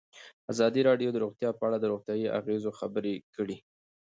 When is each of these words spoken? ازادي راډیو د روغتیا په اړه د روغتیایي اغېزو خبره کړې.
ازادي 0.51 0.81
راډیو 0.89 1.09
د 1.13 1.17
روغتیا 1.23 1.49
په 1.55 1.63
اړه 1.67 1.77
د 1.79 1.85
روغتیایي 1.91 2.27
اغېزو 2.39 2.71
خبره 2.79 3.11
کړې. 3.35 3.57